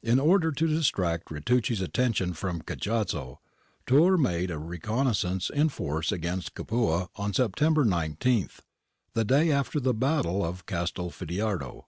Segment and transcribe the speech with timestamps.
[0.00, 3.40] In order to dis tract Ritucci's attention from Cajazzo,
[3.84, 8.48] Turr made a re connaissance in force against Capua on September 19,
[9.14, 11.86] the day after the battle of Castelfidardo.